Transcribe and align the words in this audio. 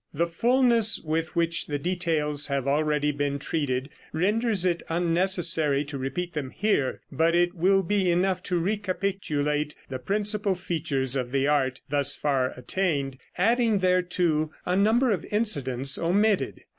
The 0.15 0.25
fullness 0.25 0.99
with 0.99 1.35
which 1.35 1.67
the 1.67 1.77
details 1.77 2.47
have 2.47 2.67
already 2.67 3.11
been 3.11 3.37
treated 3.37 3.91
renders 4.11 4.65
it 4.65 4.81
unnecessary 4.89 5.85
to 5.85 5.97
repeat 5.99 6.33
them 6.33 6.49
here, 6.49 7.01
but 7.11 7.35
it 7.35 7.53
will 7.53 7.83
be 7.83 8.09
enough 8.09 8.41
to 8.45 8.57
recapitulate 8.57 9.75
the 9.89 9.99
principal 9.99 10.55
features 10.55 11.15
of 11.15 11.31
the 11.31 11.47
art 11.47 11.81
thus 11.89 12.15
far 12.15 12.49
attained, 12.57 13.19
adding 13.37 13.77
thereto 13.77 14.49
a 14.65 14.75
number 14.75 15.11
of 15.11 15.23
incidents 15.31 15.99
omitted. 15.99 16.61